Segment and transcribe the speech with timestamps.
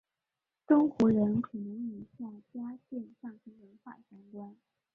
[0.65, 4.57] 东胡人可能与夏家店上层文化相关。